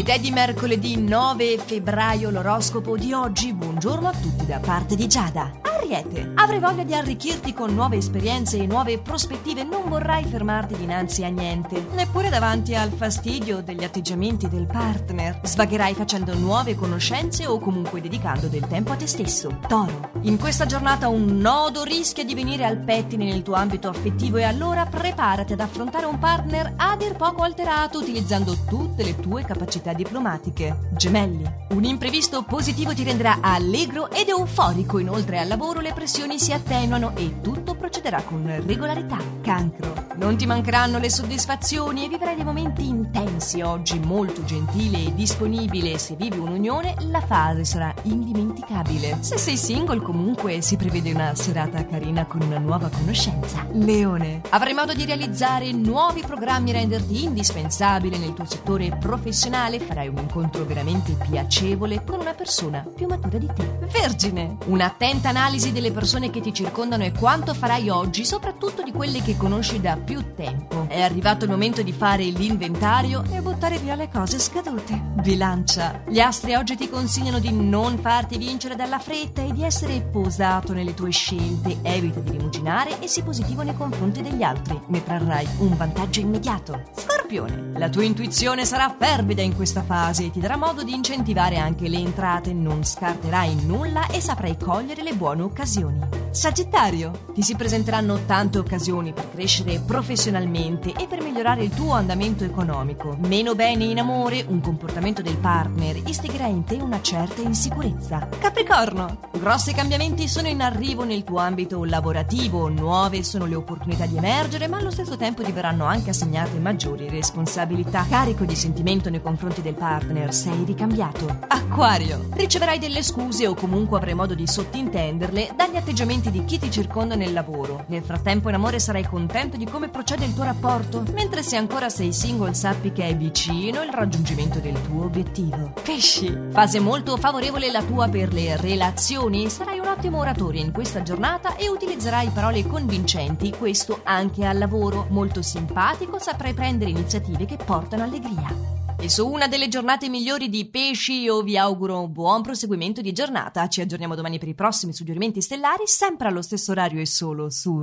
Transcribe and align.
Ed 0.00 0.08
è 0.08 0.18
di 0.18 0.30
mercoledì 0.30 0.96
9 0.96 1.58
febbraio 1.58 2.30
l'oroscopo 2.30 2.96
di 2.96 3.12
oggi. 3.12 3.52
Buongiorno 3.52 4.08
a 4.08 4.12
tutti 4.12 4.46
da 4.46 4.58
parte 4.58 4.96
di 4.96 5.06
Giada. 5.06 5.52
Ariete, 5.60 6.32
avrai 6.36 6.58
voglia 6.58 6.84
di 6.84 6.94
arricchirti 6.94 7.52
con 7.52 7.74
nuove 7.74 7.96
esperienze 7.96 8.58
e 8.58 8.66
nuove 8.66 8.98
prospettive, 8.98 9.62
non 9.62 9.88
vorrai 9.88 10.24
fermarti 10.24 10.76
dinanzi 10.76 11.24
a 11.24 11.28
niente, 11.28 11.86
neppure 11.92 12.30
davanti 12.30 12.74
al 12.74 12.90
fastidio 12.90 13.60
degli 13.60 13.84
atteggiamenti 13.84 14.48
del 14.48 14.66
partner. 14.66 15.40
Svagherai 15.42 15.92
facendo 15.94 16.34
nuove 16.34 16.76
conoscenze 16.76 17.46
o 17.46 17.58
comunque 17.58 18.00
dedicando 18.00 18.46
del 18.46 18.66
tempo 18.68 18.92
a 18.92 18.96
te 18.96 19.06
stesso. 19.06 19.58
Toro, 19.68 20.12
in 20.22 20.38
questa 20.38 20.64
giornata 20.64 21.08
un 21.08 21.38
nodo 21.38 21.82
rischia 21.82 22.24
di 22.24 22.34
venire 22.34 22.64
al 22.64 22.78
pettine 22.78 23.24
nel 23.24 23.42
tuo 23.42 23.54
ambito 23.54 23.88
affettivo 23.88 24.38
e 24.38 24.44
allora 24.44 24.86
preparati 24.86 25.52
ad 25.52 25.60
affrontare 25.60 26.06
un 26.06 26.18
partner 26.18 26.72
a 26.76 26.96
dir 26.96 27.16
poco 27.16 27.42
alterato 27.42 27.98
utilizzando 27.98 28.56
tutte 28.66 29.02
le 29.02 29.16
tue 29.16 29.44
capacità 29.44 29.89
diplomatiche. 29.92 30.88
Gemelli, 30.92 31.44
un 31.70 31.84
imprevisto 31.84 32.42
positivo 32.42 32.94
ti 32.94 33.04
renderà 33.04 33.38
allegro 33.40 34.10
ed 34.10 34.28
euforico, 34.28 34.98
inoltre 34.98 35.38
al 35.38 35.48
lavoro 35.48 35.80
le 35.80 35.92
pressioni 35.92 36.38
si 36.38 36.52
attenuano 36.52 37.12
e 37.16 37.40
tutto 37.40 37.69
procederà 37.90 38.22
con 38.22 38.46
regolarità. 38.64 39.18
Cancro. 39.42 40.06
Non 40.14 40.36
ti 40.36 40.46
mancheranno 40.46 40.98
le 40.98 41.10
soddisfazioni 41.10 42.04
e 42.04 42.08
vivrai 42.08 42.36
dei 42.36 42.44
momenti 42.44 42.86
intensi 42.86 43.62
oggi, 43.62 43.98
molto 43.98 44.44
gentile 44.44 44.98
e 44.98 45.14
disponibile. 45.14 45.98
Se 45.98 46.14
vivi 46.14 46.38
un'unione, 46.38 46.94
la 47.08 47.20
fase 47.20 47.64
sarà 47.64 47.92
indimenticabile. 48.02 49.16
Se 49.20 49.38
sei 49.38 49.56
single, 49.56 50.02
comunque, 50.02 50.60
si 50.60 50.76
prevede 50.76 51.12
una 51.12 51.34
serata 51.34 51.84
carina 51.84 52.26
con 52.26 52.42
una 52.42 52.58
nuova 52.58 52.88
conoscenza. 52.90 53.66
Leone. 53.72 54.42
Avrai 54.50 54.72
modo 54.72 54.94
di 54.94 55.04
realizzare 55.04 55.72
nuovi 55.72 56.22
programmi 56.24 56.70
e 56.70 56.74
renderti 56.74 57.24
indispensabile 57.24 58.18
nel 58.18 58.34
tuo 58.34 58.44
settore 58.44 58.96
professionale. 59.00 59.80
Farai 59.80 60.06
un 60.06 60.18
incontro 60.18 60.64
veramente 60.64 61.16
piacevole 61.28 62.04
con 62.04 62.20
una 62.20 62.34
persona 62.34 62.86
più 62.94 63.08
matura 63.08 63.38
di 63.38 63.50
te. 63.52 63.78
Vergine. 63.90 64.58
Un'attenta 64.66 65.30
analisi 65.30 65.72
delle 65.72 65.90
persone 65.90 66.30
che 66.30 66.40
ti 66.40 66.54
circondano 66.54 67.02
e 67.04 67.12
quanto 67.12 67.52
farai 67.52 67.79
oggi, 67.88 68.24
soprattutto 68.24 68.82
di 68.82 68.92
quelle 68.92 69.22
che 69.22 69.36
conosci 69.36 69.80
da 69.80 69.96
più 69.96 70.34
tempo. 70.34 70.86
È 70.88 71.00
arrivato 71.00 71.44
il 71.44 71.50
momento 71.50 71.82
di 71.82 71.92
fare 71.92 72.24
l'inventario 72.24 73.22
e 73.30 73.40
buttare 73.40 73.78
via 73.78 73.94
le 73.94 74.08
cose 74.08 74.38
scadute. 74.38 75.00
Bilancia. 75.22 76.02
Gli 76.06 76.20
astri 76.20 76.54
oggi 76.54 76.76
ti 76.76 76.90
consigliano 76.90 77.38
di 77.38 77.52
non 77.52 77.98
farti 77.98 78.36
vincere 78.38 78.76
dalla 78.76 78.98
fretta 78.98 79.42
e 79.42 79.52
di 79.52 79.62
essere 79.62 80.00
posato 80.00 80.72
nelle 80.72 80.94
tue 80.94 81.10
scelte. 81.10 81.78
Evita 81.82 82.20
di 82.20 82.32
rimuginare 82.32 83.00
e 83.00 83.06
sii 83.06 83.22
positivo 83.22 83.62
nei 83.62 83.76
confronti 83.76 84.22
degli 84.22 84.42
altri. 84.42 84.78
Ne 84.88 85.02
trarrai 85.02 85.46
un 85.58 85.76
vantaggio 85.76 86.20
immediato. 86.20 86.82
Scorpione. 86.96 87.78
La 87.78 87.88
tua 87.88 88.04
intuizione 88.04 88.64
sarà 88.64 88.94
fervida 88.98 89.42
in 89.42 89.54
questa 89.54 89.82
fase 89.82 90.26
e 90.26 90.30
ti 90.30 90.40
darà 90.40 90.56
modo 90.56 90.82
di 90.82 90.92
incentivare 90.92 91.56
anche 91.56 91.88
le 91.88 91.98
entrate. 91.98 92.52
Non 92.52 92.84
scarterai 92.84 93.64
nulla 93.64 94.08
e 94.08 94.20
saprai 94.20 94.56
cogliere 94.56 95.02
le 95.02 95.14
buone 95.14 95.42
occasioni. 95.42 95.98
Sagittario, 96.32 97.26
ti 97.34 97.42
si 97.42 97.56
presenteranno 97.56 98.24
tante 98.24 98.58
occasioni 98.58 99.12
per 99.12 99.30
crescere 99.32 99.80
professionalmente 99.80 100.92
e 100.92 101.08
per 101.08 101.22
migliorare 101.22 101.64
il 101.64 101.70
tuo 101.70 101.92
andamento 101.92 102.44
economico. 102.44 103.16
Meno 103.26 103.56
bene 103.56 103.84
in 103.84 103.98
amore, 103.98 104.44
un 104.46 104.60
comportamento 104.60 105.22
del 105.22 105.38
partner 105.38 105.96
istigherà 106.06 106.46
in 106.46 106.62
te 106.62 106.76
una 106.76 107.02
certa 107.02 107.42
insicurezza. 107.42 108.28
Capricorno, 108.38 109.18
grossi 109.32 109.74
cambiamenti 109.74 110.28
sono 110.28 110.46
in 110.46 110.62
arrivo 110.62 111.02
nel 111.02 111.24
tuo 111.24 111.38
ambito 111.38 111.82
lavorativo, 111.84 112.68
nuove 112.68 113.24
sono 113.24 113.46
le 113.46 113.56
opportunità 113.56 114.06
di 114.06 114.16
emergere, 114.16 114.68
ma 114.68 114.76
allo 114.76 114.92
stesso 114.92 115.16
tempo 115.16 115.42
ti 115.42 115.50
verranno 115.50 115.84
anche 115.84 116.10
assegnate 116.10 116.60
maggiori 116.60 117.08
responsabilità. 117.08 118.06
Carico 118.08 118.44
di 118.44 118.54
sentimento 118.54 119.10
nei 119.10 119.20
confronti 119.20 119.62
del 119.62 119.74
partner, 119.74 120.32
sei 120.32 120.62
ricambiato. 120.64 121.38
Acquario, 121.48 122.28
riceverai 122.34 122.78
delle 122.78 123.02
scuse 123.02 123.48
o 123.48 123.54
comunque 123.54 123.98
avrai 123.98 124.14
modo 124.14 124.34
di 124.34 124.46
sottintenderle 124.46 125.54
dagli 125.56 125.76
atteggiamenti 125.76 126.18
di 126.28 126.44
chi 126.44 126.58
ti 126.58 126.70
circonda 126.70 127.14
nel 127.14 127.32
lavoro. 127.32 127.84
Nel 127.86 128.02
frattempo 128.02 128.50
in 128.50 128.56
amore 128.56 128.78
sarai 128.78 129.06
contento 129.06 129.56
di 129.56 129.64
come 129.64 129.88
procede 129.88 130.26
il 130.26 130.34
tuo 130.34 130.44
rapporto, 130.44 131.02
mentre 131.14 131.42
se 131.42 131.56
ancora 131.56 131.88
sei 131.88 132.12
single 132.12 132.52
sappi 132.52 132.92
che 132.92 133.06
è 133.06 133.16
vicino 133.16 133.82
il 133.82 133.90
raggiungimento 133.90 134.58
del 134.58 134.78
tuo 134.82 135.04
obiettivo. 135.04 135.72
Pesci, 135.82 136.48
fase 136.50 136.80
molto 136.80 137.16
favorevole 137.16 137.70
la 137.70 137.82
tua 137.82 138.08
per 138.08 138.32
le 138.32 138.56
relazioni, 138.56 139.48
sarai 139.48 139.78
un 139.78 139.86
ottimo 139.86 140.18
oratore 140.18 140.58
in 140.58 140.72
questa 140.72 141.02
giornata 141.02 141.56
e 141.56 141.68
utilizzerai 141.68 142.28
parole 142.34 142.66
convincenti, 142.66 143.54
questo 143.56 144.00
anche 144.02 144.44
al 144.44 144.58
lavoro. 144.58 145.06
Molto 145.08 145.40
simpatico, 145.40 146.18
saprai 146.18 146.52
prendere 146.52 146.90
iniziative 146.90 147.46
che 147.46 147.56
portano 147.56 148.02
allegria. 148.02 148.79
E 149.02 149.08
su 149.08 149.26
una 149.26 149.48
delle 149.48 149.68
giornate 149.68 150.10
migliori 150.10 150.50
di 150.50 150.68
pesci 150.68 151.22
io 151.22 151.40
vi 151.40 151.56
auguro 151.56 152.02
un 152.02 152.12
buon 152.12 152.42
proseguimento 152.42 153.00
di 153.00 153.12
giornata. 153.12 153.66
Ci 153.66 153.80
aggiorniamo 153.80 154.14
domani 154.14 154.38
per 154.38 154.48
i 154.48 154.54
prossimi 154.54 154.92
suggerimenti 154.92 155.40
stellari, 155.40 155.84
sempre 155.86 156.28
allo 156.28 156.42
stesso 156.42 156.72
orario 156.72 157.00
e 157.00 157.06
solo 157.06 157.48
su 157.48 157.82